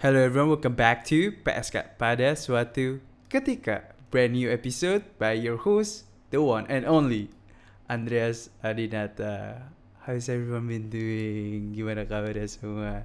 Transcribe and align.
Hello 0.00 0.16
everyone, 0.16 0.48
welcome 0.48 0.72
back 0.72 1.04
to 1.04 1.28
PSK 1.44 2.00
pada 2.00 2.32
suatu 2.32 3.04
ketika. 3.28 3.92
Brand 4.08 4.32
new 4.32 4.48
episode 4.48 5.04
by 5.20 5.36
your 5.36 5.60
host, 5.60 6.08
the 6.32 6.40
one 6.40 6.64
and 6.72 6.88
only 6.88 7.28
Andreas 7.84 8.48
Adinata. 8.64 9.60
How's 10.08 10.32
everyone 10.32 10.72
been 10.72 10.88
doing? 10.88 11.76
Gimana 11.76 12.08
kabarnya 12.08 12.48
semua? 12.48 13.04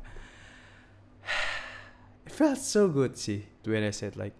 It 2.24 2.32
felt 2.32 2.64
so 2.64 2.88
good 2.88 3.20
sih 3.20 3.44
when 3.68 3.84
I 3.84 3.92
said 3.92 4.16
like, 4.16 4.40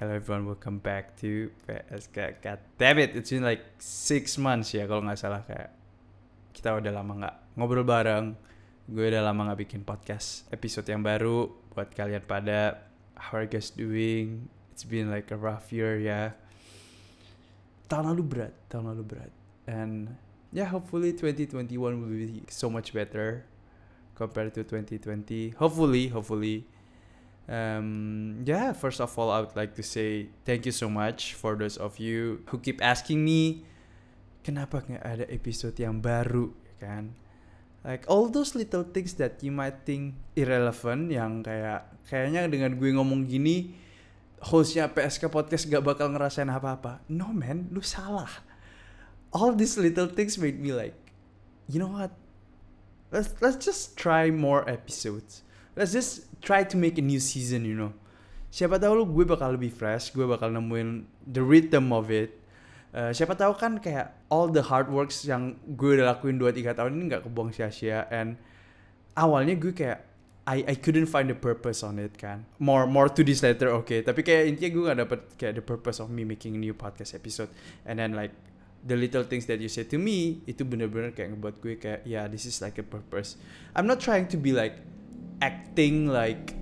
Hello 0.00 0.16
everyone, 0.16 0.48
welcome 0.48 0.80
back 0.80 1.12
to 1.20 1.52
PSK. 1.68 2.40
God 2.40 2.64
damn 2.80 2.96
it, 3.04 3.12
it's 3.12 3.28
been 3.28 3.44
like 3.44 3.76
six 3.76 4.40
months 4.40 4.72
ya 4.72 4.88
kalau 4.88 5.04
nggak 5.04 5.20
salah 5.20 5.44
kayak 5.44 5.76
kita 6.56 6.72
udah 6.72 6.88
lama 6.88 7.12
nggak 7.20 7.36
ngobrol 7.60 7.84
bareng. 7.84 8.32
Gue 8.86 9.10
udah 9.10 9.18
lama 9.18 9.50
nggak 9.50 9.66
bikin 9.66 9.82
podcast 9.82 10.46
episode 10.54 10.86
yang 10.86 11.02
baru 11.02 11.50
buat 11.74 11.90
kalian 11.90 12.22
pada 12.22 12.86
how 13.18 13.34
are 13.34 13.42
you 13.42 13.50
guys 13.50 13.74
doing? 13.74 14.46
It's 14.70 14.86
been 14.86 15.10
like 15.10 15.34
a 15.34 15.38
rough 15.38 15.74
year 15.74 15.98
ya. 15.98 16.38
Tahun 17.90 18.06
lalu 18.06 18.22
berat, 18.22 18.54
tahun 18.70 18.94
lalu 18.94 19.02
berat. 19.02 19.34
And 19.66 20.14
yeah, 20.54 20.70
hopefully 20.70 21.18
2021 21.18 21.66
will 21.82 22.14
be 22.14 22.46
so 22.46 22.70
much 22.70 22.94
better 22.94 23.42
compared 24.14 24.54
to 24.54 24.62
2020. 24.62 25.58
Hopefully, 25.58 26.06
hopefully. 26.06 26.70
Um, 27.50 28.46
yeah, 28.46 28.70
first 28.70 29.02
of 29.02 29.10
all, 29.18 29.34
I 29.34 29.42
would 29.42 29.58
like 29.58 29.74
to 29.74 29.82
say 29.82 30.30
thank 30.46 30.62
you 30.62 30.70
so 30.70 30.86
much 30.86 31.34
for 31.34 31.58
those 31.58 31.74
of 31.74 31.98
you 31.98 32.46
who 32.54 32.62
keep 32.62 32.78
asking 32.78 33.18
me, 33.26 33.66
kenapa 34.46 34.86
nggak 34.86 35.02
ada 35.02 35.26
episode 35.26 35.74
yang 35.74 35.98
baru, 35.98 36.54
ya 36.70 36.86
kan? 36.86 37.25
Like 37.86 38.02
all 38.10 38.26
those 38.26 38.58
little 38.58 38.82
things 38.82 39.14
that 39.22 39.38
you 39.46 39.54
might 39.54 39.86
think 39.86 40.18
irrelevant, 40.34 41.14
yang 41.14 41.46
kayak 41.46 41.86
kayaknya 42.10 42.50
dengan 42.50 42.74
gue 42.74 42.90
ngomong 42.90 43.22
gini, 43.30 43.78
hostnya 44.42 44.90
PSK 44.90 45.30
Podcast 45.30 45.70
gak 45.70 45.86
bakal 45.86 46.10
ngerasain 46.10 46.50
apa-apa. 46.50 47.06
No 47.06 47.30
man, 47.30 47.70
lu 47.70 47.78
salah. 47.86 48.42
All 49.30 49.54
these 49.54 49.78
little 49.78 50.10
things 50.10 50.34
made 50.34 50.58
me 50.58 50.74
like, 50.74 50.98
you 51.70 51.78
know 51.78 51.94
what? 51.94 52.10
Let's 53.14 53.38
let's 53.38 53.62
just 53.62 53.94
try 53.94 54.34
more 54.34 54.66
episodes. 54.66 55.46
Let's 55.78 55.94
just 55.94 56.26
try 56.42 56.66
to 56.66 56.74
make 56.74 56.98
a 56.98 57.04
new 57.06 57.22
season, 57.22 57.62
you 57.62 57.78
know. 57.78 57.94
Siapa 58.50 58.82
tahu 58.82 58.98
lu 58.98 59.06
gue 59.06 59.30
bakal 59.30 59.54
lebih 59.54 59.70
fresh, 59.70 60.10
gue 60.10 60.26
bakal 60.26 60.50
nemuin 60.50 61.06
the 61.22 61.44
rhythm 61.44 61.94
of 61.94 62.10
it. 62.10 62.34
Uh, 62.94 63.12
siapa 63.12 63.36
tahu 63.36 63.52
kan 63.58 63.76
kayak 63.76 64.14
all 64.32 64.48
the 64.48 64.62
hard 64.62 64.88
works 64.88 65.26
yang 65.26 65.58
gue 65.76 66.00
udah 66.00 66.16
lakuin 66.16 66.40
2-3 66.40 66.72
tahun 66.72 66.90
ini 66.96 67.02
nggak 67.12 67.22
kebuang 67.28 67.52
sia-sia 67.52 68.08
and 68.08 68.40
awalnya 69.18 69.52
gue 69.56 69.72
kayak 69.74 70.06
I 70.46 70.62
I 70.62 70.74
couldn't 70.78 71.10
find 71.10 71.26
the 71.26 71.34
purpose 71.34 71.82
on 71.82 71.98
it 71.98 72.14
kan. 72.14 72.46
More 72.62 72.86
more 72.86 73.10
to 73.10 73.26
this 73.26 73.42
later 73.42 73.74
oke 73.74 73.90
okay. 73.90 74.00
tapi 74.06 74.22
kayak 74.22 74.54
intinya 74.54 74.70
gue 74.70 74.82
gak 74.86 74.98
dapet 75.02 75.20
kayak 75.34 75.54
the 75.58 75.64
purpose 75.66 75.98
of 75.98 76.06
me 76.06 76.22
making 76.22 76.54
new 76.62 76.70
podcast 76.70 77.18
episode. 77.18 77.50
And 77.82 77.98
then 77.98 78.14
like 78.14 78.30
the 78.86 78.94
little 78.94 79.26
things 79.26 79.50
that 79.50 79.58
you 79.58 79.66
say 79.66 79.82
to 79.90 79.98
me 79.98 80.46
itu 80.46 80.62
bener-bener 80.62 81.10
kayak 81.10 81.34
ngebuat 81.34 81.58
gue 81.58 81.74
kayak 81.82 82.00
yeah 82.06 82.30
this 82.30 82.46
is 82.46 82.62
like 82.62 82.78
a 82.78 82.86
purpose. 82.86 83.34
I'm 83.74 83.90
not 83.90 83.98
trying 83.98 84.30
to 84.30 84.38
be 84.38 84.54
like 84.54 84.78
acting 85.42 86.06
like 86.06 86.54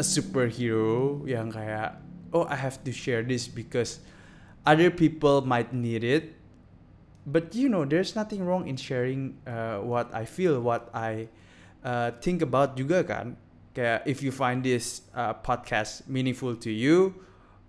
a 0.00 0.04
superhero 0.04 1.20
yang 1.28 1.52
kayak 1.52 2.00
oh 2.32 2.48
I 2.48 2.56
have 2.56 2.80
to 2.88 2.90
share 2.90 3.20
this 3.20 3.52
because 3.52 4.00
other 4.66 4.90
people 4.90 5.42
might 5.42 5.72
need 5.72 6.04
it. 6.04 6.34
But 7.26 7.54
you 7.54 7.68
know 7.68 7.84
there's 7.84 8.16
nothing 8.16 8.44
wrong 8.44 8.66
in 8.66 8.76
sharing 8.76 9.38
uh, 9.46 9.78
what 9.78 10.12
I 10.12 10.24
feel 10.24 10.58
what 10.60 10.90
I 10.90 11.28
uh, 11.84 12.10
think 12.18 12.42
about 12.42 12.74
juga 12.74 13.06
kan? 13.06 13.38
Kayak 13.72 14.02
if 14.10 14.20
you 14.26 14.34
find 14.34 14.60
this 14.66 15.06
uh, 15.14 15.32
podcast 15.38 16.10
meaningful 16.10 16.58
to 16.58 16.70
you 16.70 17.14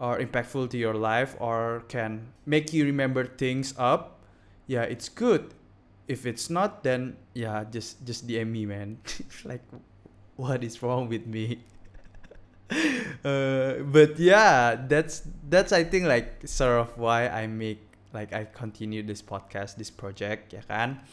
or 0.01 0.17
impactful 0.17 0.73
to 0.73 0.77
your 0.77 0.97
life 0.97 1.37
or 1.39 1.85
can 1.87 2.33
make 2.49 2.73
you 2.73 2.83
remember 2.83 3.23
things 3.23 3.77
up 3.77 4.25
yeah 4.67 4.83
it's 4.83 5.07
good. 5.07 5.53
If 6.09 6.25
it's 6.25 6.49
not 6.49 6.83
then 6.83 7.15
yeah 7.37 7.63
just 7.69 8.03
just 8.03 8.25
DM 8.27 8.51
me 8.51 8.65
man. 8.65 8.99
Like 9.45 9.63
what 10.35 10.63
is 10.65 10.81
wrong 10.81 11.07
with 11.09 11.29
me? 11.29 11.61
Uh, 13.23 13.85
but 13.87 14.19
yeah 14.19 14.75
that's 14.75 15.21
that's 15.53 15.69
I 15.69 15.85
think 15.85 16.09
like 16.09 16.41
sort 16.49 16.81
of 16.81 16.97
why 16.97 17.29
I 17.29 17.45
make 17.45 17.85
like 18.09 18.33
I 18.33 18.49
continue 18.49 19.05
this 19.05 19.21
podcast 19.21 19.77
this 19.77 19.93
project 19.93 20.57
ya 20.57 20.65
kan? 20.65 21.05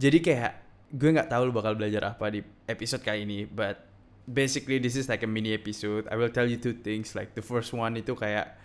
Jadi 0.00 0.24
kayak 0.24 0.52
gue 0.96 1.12
nggak 1.12 1.28
tahu 1.28 1.50
lu 1.50 1.52
bakal 1.52 1.76
belajar 1.76 2.16
apa 2.16 2.32
di 2.32 2.40
episode 2.64 3.04
kali 3.04 3.28
ini 3.28 3.44
but 3.44 3.84
basically 4.24 4.80
this 4.80 4.96
is 4.96 5.12
like 5.12 5.20
a 5.20 5.28
mini 5.28 5.52
episode. 5.52 6.08
I 6.08 6.16
will 6.16 6.32
tell 6.32 6.48
you 6.48 6.56
two 6.56 6.72
things 6.72 7.12
like 7.12 7.36
the 7.36 7.44
first 7.44 7.76
one 7.76 8.00
itu 8.00 8.16
kayak 8.16 8.56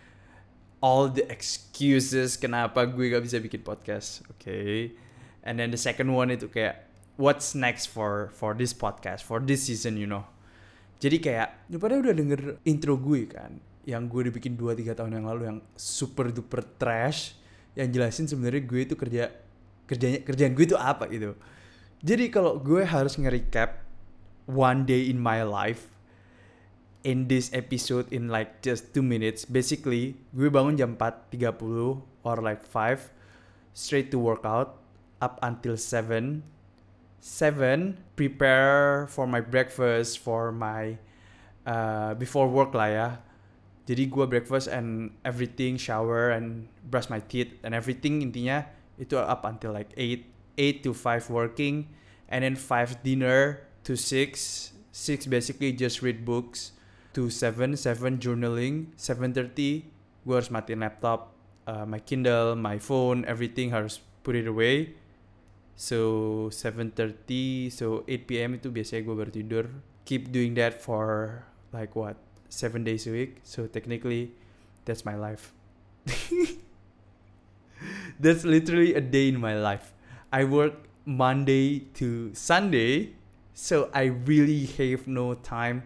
all 0.80 1.12
the 1.12 1.28
excuses 1.28 2.40
kenapa 2.40 2.88
gue 2.88 3.12
gak 3.12 3.28
bisa 3.28 3.44
bikin 3.44 3.60
podcast 3.68 4.24
oke 4.32 4.40
okay? 4.40 4.96
and 5.44 5.60
then 5.60 5.76
the 5.76 5.80
second 5.80 6.08
one 6.08 6.32
itu 6.32 6.48
kayak 6.48 6.88
what's 7.20 7.52
next 7.52 7.92
for 7.92 8.32
for 8.32 8.56
this 8.56 8.72
podcast 8.72 9.28
for 9.28 9.44
this 9.44 9.68
season 9.68 10.00
you 10.00 10.08
know? 10.08 10.24
Jadi 11.00 11.20
kayak 11.20 11.72
lu 11.72 11.80
pada 11.80 12.00
udah 12.00 12.12
denger 12.12 12.60
intro 12.68 12.96
gue 13.00 13.28
kan 13.28 13.60
yang 13.90 14.06
gue 14.06 14.30
udah 14.30 14.34
bikin 14.34 14.54
2-3 14.54 14.94
tahun 14.94 15.12
yang 15.18 15.26
lalu 15.26 15.42
yang 15.50 15.60
super 15.74 16.30
duper 16.30 16.62
trash 16.78 17.34
yang 17.74 17.90
jelasin 17.90 18.30
sebenarnya 18.30 18.62
gue 18.62 18.82
itu 18.86 18.94
kerja 18.94 19.34
kerjanya 19.90 20.22
kerjaan 20.22 20.54
gue 20.54 20.66
itu 20.70 20.78
apa 20.78 21.10
gitu. 21.10 21.34
Jadi 22.06 22.30
kalau 22.30 22.62
gue 22.62 22.86
harus 22.86 23.18
nge-recap 23.18 23.82
one 24.46 24.86
day 24.86 25.10
in 25.10 25.18
my 25.18 25.42
life 25.42 25.90
in 27.04 27.28
this 27.32 27.50
episode 27.56 28.06
in 28.12 28.28
like 28.28 28.60
just 28.60 28.92
two 28.92 29.04
minutes 29.04 29.48
basically 29.48 30.20
gue 30.36 30.52
bangun 30.52 30.76
jam 30.76 30.92
4.30 31.00 32.04
or 32.28 32.36
like 32.44 32.66
5 32.68 33.14
straight 33.72 34.12
to 34.12 34.20
workout 34.20 34.84
up 35.24 35.40
until 35.40 35.80
7 35.80 36.44
7 37.24 38.00
prepare 38.20 39.08
for 39.08 39.28
my 39.28 39.40
breakfast 39.40 40.20
for 40.20 40.52
my 40.52 41.00
uh, 41.64 42.16
before 42.20 42.52
work 42.52 42.76
lah 42.76 42.90
ya 42.92 43.10
jadi 43.90 44.06
gue 44.06 44.26
breakfast 44.30 44.70
and 44.70 45.10
everything 45.26 45.74
shower 45.74 46.30
and 46.30 46.70
brush 46.86 47.10
my 47.10 47.18
teeth 47.18 47.58
and 47.66 47.74
everything 47.74 48.22
intinya 48.22 48.70
itu 49.02 49.18
up 49.18 49.42
until 49.50 49.74
like 49.74 49.90
8 49.98 50.30
8 50.62 50.86
to 50.86 50.94
5 50.94 51.34
working 51.34 51.90
and 52.30 52.46
then 52.46 52.54
5 52.54 53.02
dinner 53.02 53.66
to 53.82 53.98
6 53.98 54.78
6 54.94 55.26
basically 55.26 55.74
just 55.74 56.06
read 56.06 56.22
books 56.22 56.78
to 57.18 57.34
7 57.34 57.74
7 57.74 58.22
journaling 58.22 58.94
7.30 58.94 59.90
gue 60.22 60.36
harus 60.38 60.54
matiin 60.54 60.86
laptop 60.86 61.34
uh, 61.66 61.90
my 61.90 61.98
Kindle 61.98 62.54
my 62.54 62.78
phone 62.78 63.26
everything 63.26 63.74
harus 63.74 63.98
put 64.22 64.38
it 64.38 64.46
away 64.46 64.94
So 65.80 66.52
7.30 66.52 67.72
So 67.72 68.04
8 68.04 68.28
p.m. 68.28 68.60
itu 68.60 68.68
biasanya 68.68 69.08
gue 69.08 69.16
baru 69.16 69.32
tidur 69.32 69.66
Keep 70.04 70.28
doing 70.28 70.52
that 70.60 70.84
for 70.84 71.40
Like 71.72 71.96
what 71.96 72.20
7 72.50 72.84
days 72.84 73.08
a 73.08 73.12
week. 73.12 73.42
So 73.44 73.66
technically 73.66 74.34
That's 74.90 75.06
my 75.06 75.14
life. 75.14 75.54
That's 78.20 78.44
literally 78.44 78.96
a 78.96 79.02
day 79.02 79.30
in 79.30 79.40
my 79.40 79.54
life. 79.54 79.94
I 80.34 80.50
work 80.50 80.74
Monday 81.06 81.86
to 82.02 82.34
Sunday 82.34 83.14
So 83.54 83.94
I 83.94 84.10
really 84.26 84.66
have 84.82 85.06
no 85.06 85.38
time 85.38 85.84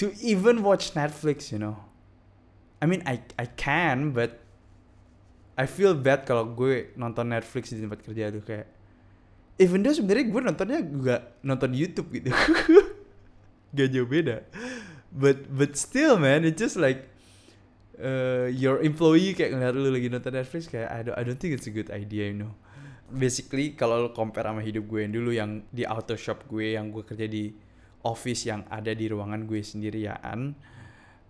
To 0.00 0.12
even 0.24 0.62
watch 0.64 0.96
Netflix 0.96 1.52
you 1.52 1.60
know. 1.60 1.76
I 2.80 2.88
mean 2.88 3.04
I 3.04 3.20
I 3.36 3.44
can 3.44 4.16
but 4.16 4.40
I 5.56 5.68
feel 5.68 5.92
bad 5.96 6.24
kalau 6.24 6.52
gue 6.52 6.92
nonton 6.96 7.32
Netflix 7.32 7.72
di 7.72 7.80
tempat 7.80 8.04
kerja 8.04 8.32
tuh 8.32 8.44
kayak 8.44 8.68
even 9.56 9.80
though 9.84 9.92
sebenarnya 9.92 10.26
gue 10.32 10.42
nontonnya 10.44 10.80
juga 10.80 11.28
nonton 11.44 11.76
YouTube 11.76 12.08
gitu. 12.12 12.32
Gak 13.76 13.88
jauh 13.92 14.08
beda 14.08 14.44
but 15.12 15.46
but 15.52 15.74
still 15.78 16.18
man 16.18 16.42
it's 16.42 16.58
just 16.58 16.76
like 16.76 17.08
uh, 18.00 18.48
your 18.52 18.80
employee 18.84 19.32
kayak 19.32 19.56
ngeliat 19.56 19.74
lu 19.76 19.90
lagi 19.92 20.08
nonton 20.12 20.32
Netflix 20.36 20.68
kayak 20.68 20.88
I 20.92 21.00
don't, 21.04 21.16
I 21.16 21.22
don't 21.24 21.40
think 21.40 21.56
it's 21.56 21.68
a 21.68 21.74
good 21.74 21.88
idea 21.92 22.32
you 22.32 22.38
know. 22.44 22.52
Basically 23.06 23.78
kalau 23.78 24.02
lo 24.02 24.10
compare 24.10 24.50
sama 24.50 24.66
hidup 24.66 24.90
gue 24.90 25.06
yang 25.06 25.12
dulu 25.14 25.30
yang 25.30 25.50
di 25.70 25.86
auto 25.86 26.18
shop 26.18 26.50
gue 26.50 26.74
yang 26.74 26.90
gue 26.90 27.06
kerja 27.06 27.30
di 27.30 27.54
office 28.02 28.50
yang 28.50 28.66
ada 28.66 28.90
di 28.94 29.06
ruangan 29.06 29.46
gue 29.46 29.62
sendirian 29.62 30.54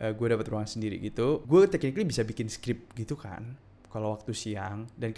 uh, 0.01 0.13
gue 0.13 0.27
dapat 0.29 0.45
ruangan 0.49 0.69
sendiri 0.69 0.97
gitu 1.01 1.45
gue 1.45 1.61
technically 1.69 2.09
bisa 2.09 2.25
bikin 2.25 2.49
script 2.49 2.97
gitu 2.97 3.13
kan 3.13 3.61
kalau 3.93 4.13
waktu 4.13 4.33
siang. 4.37 4.89
Dan 4.97 5.13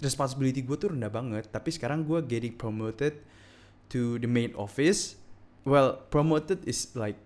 responsibility 0.00 0.64
gue 0.64 0.76
tuh 0.76 0.92
rendah 0.92 1.12
banget 1.12 1.48
tapi 1.48 1.72
sekarang 1.72 2.04
gue 2.04 2.20
getting 2.28 2.54
promoted 2.56 3.24
to 3.88 4.20
the 4.20 4.28
main 4.28 4.52
office. 4.56 5.16
Well 5.64 5.96
promoted 6.10 6.66
is 6.68 6.92
like 6.92 7.16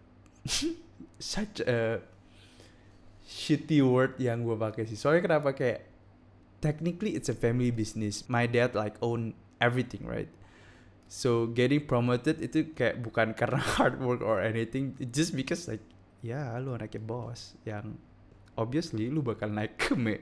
such 1.18 1.60
a 1.64 2.00
shitty 3.26 3.82
word 3.82 4.16
yang 4.22 4.46
gue 4.46 4.54
pakai 4.54 4.86
sih. 4.86 4.96
Soalnya 4.98 5.22
kenapa? 5.26 5.52
Kayak 5.52 5.86
technically 6.62 7.18
it's 7.18 7.28
a 7.28 7.36
family 7.36 7.74
business. 7.74 8.24
My 8.30 8.46
dad 8.46 8.78
like 8.78 8.96
own 9.02 9.34
everything 9.58 10.06
right? 10.06 10.30
So 11.06 11.50
getting 11.54 11.86
promoted 11.86 12.42
itu 12.42 12.74
kayak 12.74 13.02
bukan 13.02 13.34
karena 13.34 13.62
hard 13.78 14.02
work 14.02 14.22
or 14.22 14.42
anything. 14.42 14.94
Just 15.10 15.34
because 15.34 15.70
like 15.70 15.82
ya 16.24 16.58
lu 16.58 16.74
anaknya 16.74 17.02
bos 17.02 17.54
yang 17.62 17.94
obviously 18.58 19.06
lu 19.12 19.22
bakal 19.22 19.46
naik 19.52 19.78
ke 19.78 19.94
me 19.94 20.18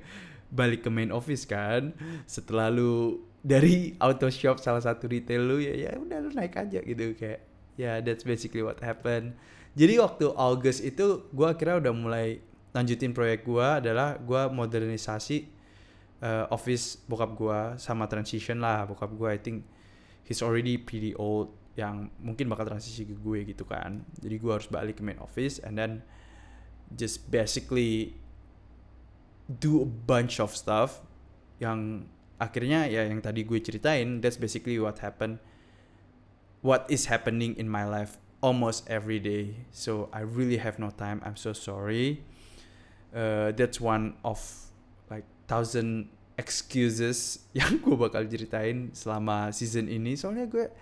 balik 0.52 0.84
ke 0.84 0.90
main 0.92 1.08
office 1.12 1.48
kan. 1.48 1.96
Setelah 2.28 2.68
lu 2.68 3.24
dari 3.44 3.96
auto 4.00 4.28
shop 4.28 4.60
salah 4.60 4.80
satu 4.80 5.08
retail 5.08 5.44
lu 5.44 5.56
ya 5.60 5.72
ya 5.72 5.96
udah 5.96 6.18
lu 6.20 6.30
naik 6.32 6.56
aja 6.56 6.80
gitu. 6.84 7.16
Kayak 7.16 7.53
ya 7.74 7.84
yeah, 7.84 7.96
that's 8.00 8.22
basically 8.22 8.62
what 8.62 8.78
happened. 8.80 9.34
Jadi 9.74 9.98
waktu 9.98 10.30
August 10.38 10.86
itu 10.86 11.26
gua 11.34 11.58
akhirnya 11.58 11.82
udah 11.82 11.94
mulai 11.94 12.38
lanjutin 12.74 13.10
proyek 13.10 13.42
gua 13.46 13.82
adalah 13.82 14.18
gua 14.18 14.46
modernisasi 14.50 15.50
uh, 16.22 16.46
office 16.50 17.02
bokap 17.06 17.34
gua 17.34 17.58
sama 17.78 18.06
transition 18.06 18.62
lah 18.62 18.86
bokap 18.86 19.10
gua 19.14 19.34
I 19.34 19.40
think 19.42 19.66
he's 20.24 20.40
already 20.40 20.78
pretty 20.78 21.12
old 21.18 21.52
yang 21.74 22.06
mungkin 22.22 22.46
bakal 22.46 22.70
transisi 22.70 23.02
ke 23.02 23.14
gue 23.18 23.50
gitu 23.50 23.66
kan. 23.66 24.06
Jadi 24.22 24.38
gue 24.38 24.52
harus 24.52 24.70
balik 24.70 24.98
ke 24.98 25.02
main 25.02 25.18
office 25.18 25.58
and 25.58 25.74
then 25.74 26.06
just 26.94 27.26
basically 27.28 28.14
do 29.50 29.82
a 29.82 29.88
bunch 29.88 30.38
of 30.38 30.54
stuff 30.54 31.02
yang 31.58 32.06
akhirnya 32.38 32.86
ya 32.86 33.06
yang 33.06 33.20
tadi 33.20 33.46
gue 33.46 33.58
ceritain 33.60 34.22
that's 34.22 34.38
basically 34.38 34.78
what 34.78 34.98
happened 35.02 35.38
what 36.64 36.88
is 36.88 37.12
happening 37.12 37.52
in 37.60 37.68
my 37.68 37.84
life 37.84 38.16
almost 38.40 38.88
every 38.88 39.20
day. 39.20 39.68
So 39.68 40.08
I 40.16 40.24
really 40.24 40.56
have 40.56 40.80
no 40.80 40.88
time. 40.88 41.20
I'm 41.20 41.36
so 41.36 41.52
sorry. 41.52 42.24
Uh, 43.12 43.52
that's 43.52 43.78
one 43.78 44.16
of 44.24 44.40
like 45.12 45.28
thousand 45.46 46.08
excuses 46.40 47.44
yang 47.58 47.78
gue 47.84 47.94
bakal 47.94 48.24
ceritain 48.24 48.96
selama 48.96 49.52
season 49.52 49.92
ini. 49.92 50.16
Soalnya 50.16 50.48
gue 50.48 50.72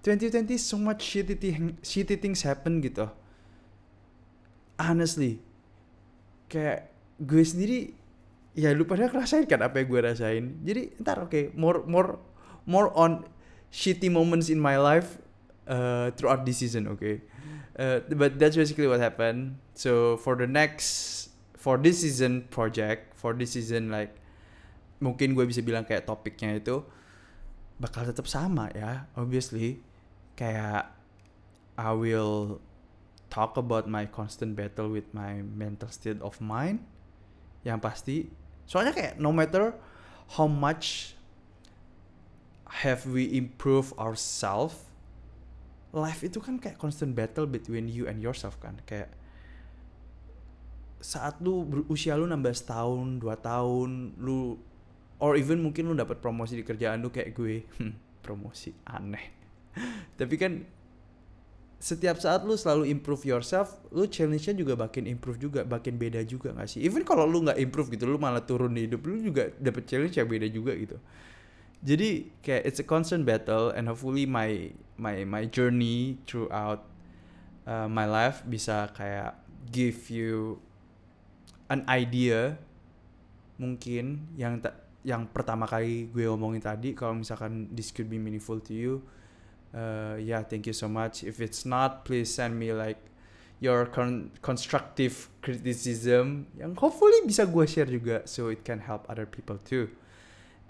2020 0.00 0.56
so 0.56 0.80
much 0.80 1.04
shitty, 1.04 1.36
thing, 1.36 1.76
shitty 1.84 2.16
things 2.16 2.40
happen 2.40 2.80
gitu. 2.80 3.04
Honestly 4.80 5.44
kayak 6.46 6.94
gue 7.18 7.42
sendiri 7.42 7.90
ya 8.54 8.70
lu 8.70 8.86
pada 8.86 9.10
ngerasain 9.10 9.44
kan 9.50 9.60
apa 9.60 9.84
yang 9.84 9.88
gue 9.92 10.00
rasain? 10.00 10.44
Jadi 10.64 10.82
ntar 11.04 11.20
oke 11.20 11.28
okay, 11.28 11.44
more 11.52 11.84
more 11.84 12.16
more 12.64 12.88
on 12.96 13.28
shitty 13.68 14.08
moments 14.08 14.48
in 14.48 14.56
my 14.56 14.80
life 14.80 15.20
uh, 15.66 16.10
throughout 16.14 16.46
this 16.46 16.58
season 16.58 16.88
okay? 16.88 17.20
uh, 17.78 18.00
but 18.16 18.38
that's 18.38 18.56
basically 18.56 18.86
what 18.86 19.00
happened. 19.00 19.58
So 19.74 20.16
for 20.16 20.36
the 20.36 20.46
next 20.46 21.28
for 21.54 21.76
this 21.76 22.00
season 22.00 22.48
project 22.48 23.16
for 23.16 23.32
this 23.34 23.52
season 23.52 23.90
like 23.90 24.16
mungkin 25.00 25.36
gue 25.36 25.44
bisa 25.44 25.60
bilang 25.60 25.84
kayak 25.84 26.08
topiknya 26.08 26.56
itu 26.56 26.80
bakal 27.76 28.08
tetap 28.08 28.24
sama 28.24 28.72
ya 28.72 29.08
obviously. 29.16 29.84
Kayak 30.36 30.92
I 31.76 31.92
will 31.92 32.60
talk 33.28 33.60
about 33.60 33.84
my 33.84 34.08
constant 34.08 34.56
battle 34.56 34.88
with 34.88 35.12
my 35.12 35.44
mental 35.44 35.92
state 35.92 36.20
of 36.24 36.40
mind 36.40 36.80
yang 37.68 37.80
pasti. 37.80 38.32
Soalnya 38.64 38.96
kayak 38.96 39.14
no 39.20 39.28
matter 39.32 39.76
how 40.40 40.48
much 40.48 41.12
have 42.82 43.04
we 43.06 43.28
improve 43.30 43.92
ourselves 44.00 44.85
life 45.96 46.20
itu 46.22 46.38
kan 46.38 46.60
kayak 46.60 46.76
constant 46.76 47.16
battle 47.16 47.48
between 47.48 47.88
you 47.88 48.04
and 48.04 48.20
yourself 48.20 48.60
kan 48.60 48.76
kayak 48.84 49.08
saat 51.00 51.38
lu 51.44 51.62
berusia 51.62 52.16
lu 52.16 52.24
16 52.24 52.66
tahun, 52.66 53.06
2 53.20 53.28
tahun, 53.40 53.90
lu 54.20 54.58
or 55.22 55.36
even 55.36 55.64
mungkin 55.64 55.88
lu 55.88 55.94
dapat 55.96 56.20
promosi 56.20 56.60
di 56.60 56.64
kerjaan 56.64 57.00
lu 57.00 57.08
kayak 57.08 57.32
gue 57.32 57.64
hmm, 57.80 58.20
promosi 58.20 58.72
aneh 58.84 59.32
tapi 60.20 60.34
kan 60.36 60.64
setiap 61.76 62.16
saat 62.16 62.40
lu 62.48 62.56
selalu 62.56 62.88
improve 62.88 63.28
yourself, 63.28 63.76
lu 63.92 64.08
challenge-nya 64.08 64.56
juga 64.56 64.74
makin 64.80 65.04
improve 65.04 65.36
juga, 65.36 65.60
makin 65.60 66.00
beda 66.00 66.24
juga 66.24 66.56
gak 66.56 66.72
sih? 66.72 66.80
Even 66.80 67.04
kalau 67.04 67.28
lu 67.28 67.44
nggak 67.44 67.60
improve 67.60 67.92
gitu, 67.92 68.08
lu 68.08 68.16
malah 68.16 68.40
turun 68.40 68.72
di 68.72 68.88
hidup, 68.88 69.04
lu 69.04 69.20
juga 69.20 69.52
dapet 69.60 69.84
challenge 69.84 70.16
yang 70.16 70.24
beda 70.24 70.48
juga 70.48 70.72
gitu. 70.72 70.96
Jadi 71.84 72.32
kayak 72.40 72.62
it's 72.64 72.80
a 72.80 72.86
constant 72.86 73.28
battle 73.28 73.72
and 73.72 73.86
hopefully 73.90 74.24
my 74.24 74.72
my 74.96 75.24
my 75.28 75.44
journey 75.44 76.16
throughout 76.24 76.88
uh, 77.68 77.86
my 77.86 78.08
life 78.08 78.40
bisa 78.48 78.90
kayak 78.96 79.36
give 79.68 80.08
you 80.08 80.62
an 81.68 81.84
idea 81.90 82.56
mungkin 83.60 84.30
yang 84.36 84.60
tak 84.62 84.86
yang 85.06 85.30
pertama 85.30 85.70
kali 85.70 86.10
gue 86.10 86.26
omongin 86.26 86.58
tadi 86.58 86.90
kalau 86.90 87.14
misalkan 87.14 87.70
this 87.70 87.94
could 87.94 88.10
be 88.10 88.18
meaningful 88.18 88.58
to 88.58 88.74
you 88.74 88.92
uh, 89.70 90.18
yeah 90.18 90.42
thank 90.42 90.66
you 90.66 90.74
so 90.74 90.90
much. 90.90 91.22
If 91.22 91.38
it's 91.38 91.62
not 91.62 92.02
please 92.02 92.32
send 92.32 92.58
me 92.58 92.74
like 92.74 92.98
your 93.62 93.86
con 93.88 94.34
constructive 94.44 95.32
criticism 95.40 96.50
yang 96.60 96.76
hopefully 96.76 97.24
bisa 97.24 97.48
gue 97.48 97.64
share 97.64 97.88
juga 97.88 98.26
so 98.28 98.52
it 98.52 98.60
can 98.66 98.84
help 98.84 99.08
other 99.08 99.24
people 99.24 99.56
too 99.56 99.88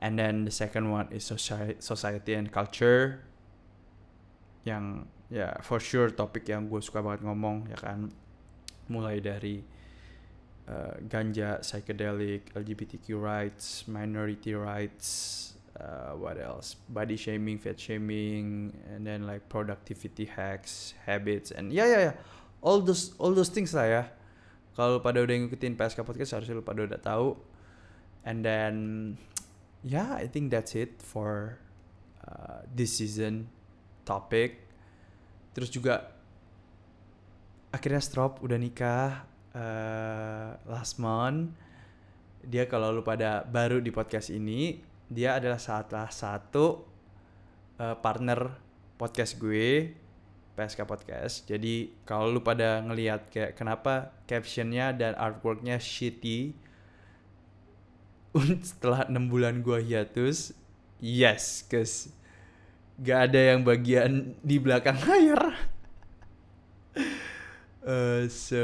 and 0.01 0.19
then 0.19 0.45
the 0.45 0.55
second 0.55 0.91
one 0.93 1.09
is 1.11 1.25
society, 1.25 1.77
society 1.81 2.35
and 2.35 2.53
culture 2.53 3.25
yang 4.67 5.07
ya 5.27 5.51
yeah, 5.51 5.53
for 5.63 5.79
sure 5.83 6.11
topik 6.11 6.47
yang 6.47 6.71
gue 6.71 6.79
suka 6.83 7.03
banget 7.03 7.27
ngomong 7.27 7.67
ya 7.71 7.79
kan 7.79 8.11
mulai 8.87 9.19
dari 9.19 9.63
uh, 10.71 10.95
ganja, 11.11 11.59
psychedelic, 11.63 12.55
LGBTQ 12.55 13.19
rights, 13.19 13.87
minority 13.91 14.55
rights, 14.55 15.55
uh, 15.81 16.15
what 16.15 16.39
else? 16.39 16.77
Body 16.89 17.17
shaming, 17.17 17.59
fat 17.59 17.79
shaming, 17.79 18.73
and 18.95 19.07
then 19.07 19.27
like 19.27 19.49
productivity 19.49 20.27
hacks, 20.27 20.95
habits, 21.07 21.51
and 21.51 21.73
yeah 21.73 21.87
yeah 21.87 22.01
yeah, 22.11 22.15
all 22.63 22.81
those 22.81 23.15
all 23.19 23.33
those 23.33 23.51
things 23.51 23.75
lah 23.75 23.87
ya. 23.87 24.03
Kalau 24.77 25.01
pada 25.01 25.25
udah 25.25 25.33
ngikutin 25.33 25.73
PSK 25.73 26.05
podcast 26.05 26.37
harusnya 26.37 26.61
lu 26.61 26.65
pada 26.65 26.85
udah 26.85 27.01
tahu. 27.01 27.29
And 28.27 28.43
then 28.45 28.75
yeah, 29.87 30.19
I 30.19 30.27
think 30.27 30.51
that's 30.51 30.75
it 30.75 30.99
for 30.99 31.63
uh, 32.27 32.67
this 32.67 32.99
season 32.99 33.47
topic. 34.03 34.67
Terus 35.55 35.71
juga 35.71 36.11
akhirnya 37.71 38.03
Strop 38.03 38.43
udah 38.43 38.59
nikah 38.59 39.25
uh, 39.55 40.59
last 40.67 40.99
month 40.99 41.55
dia 42.47 42.71
kalau 42.71 42.95
lu 42.95 43.03
pada 43.03 43.43
baru 43.43 43.83
di 43.83 43.91
podcast 43.91 44.31
ini 44.31 44.79
dia 45.11 45.35
adalah 45.35 45.59
salah 45.59 46.11
satu 46.11 46.87
uh, 47.83 47.97
partner 47.99 48.55
podcast 48.95 49.39
gue 49.39 49.93
PSK 50.57 50.89
Podcast. 50.89 51.45
Jadi 51.45 51.93
kalau 52.09 52.33
lu 52.33 52.41
pada 52.41 52.81
ngelihat 52.81 53.29
kayak 53.29 53.61
kenapa 53.61 54.17
captionnya 54.25 54.97
dan 54.97 55.13
artworknya 55.13 55.77
shitty 55.77 56.57
setelah 58.63 59.07
enam 59.09 59.29
bulan 59.29 59.61
gue 59.61 59.81
hiatus, 59.83 60.53
yes, 61.01 61.65
cause 61.67 62.11
gak 63.01 63.33
ada 63.33 63.55
yang 63.55 63.61
bagian 63.65 64.33
di 64.41 64.57
belakang 64.57 64.97
layar. 65.05 65.53
Uh, 67.85 68.25
so 68.33 68.61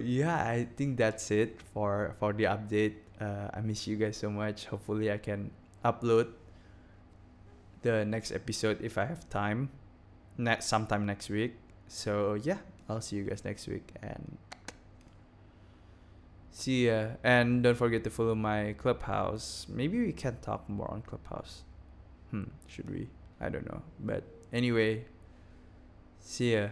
yeah, 0.00 0.44
I 0.44 0.68
think 0.76 1.00
that's 1.00 1.32
it 1.32 1.60
for 1.72 2.16
for 2.20 2.36
the 2.36 2.48
update. 2.48 3.00
Uh, 3.20 3.52
I 3.52 3.60
miss 3.64 3.88
you 3.88 3.96
guys 3.96 4.16
so 4.16 4.28
much. 4.28 4.68
Hopefully, 4.68 5.12
I 5.12 5.20
can 5.20 5.52
upload 5.84 6.32
the 7.82 8.04
next 8.04 8.32
episode 8.32 8.80
if 8.84 9.00
I 9.00 9.08
have 9.08 9.28
time. 9.28 9.72
Next 10.36 10.68
sometime 10.68 11.04
next 11.04 11.28
week. 11.28 11.56
So 11.88 12.36
yeah, 12.36 12.60
I'll 12.88 13.00
see 13.00 13.16
you 13.16 13.24
guys 13.24 13.44
next 13.44 13.66
week 13.68 13.92
and 14.00 14.38
see 16.50 16.86
ya. 16.86 17.16
And 17.22 17.62
don't 17.62 17.76
forget 17.76 18.04
to 18.04 18.10
follow 18.10 18.34
my 18.34 18.74
clubhouse. 18.78 19.66
Maybe 19.68 20.00
we 20.00 20.12
can 20.12 20.38
talk 20.40 20.68
more 20.68 20.90
on 20.90 21.02
clubhouse. 21.02 21.62
Hmm, 22.30 22.44
should 22.66 22.90
we? 22.90 23.08
I 23.40 23.48
don't 23.48 23.66
know. 23.66 23.82
But 23.98 24.24
anyway, 24.52 25.04
see 26.20 26.54
ya. 26.54 26.68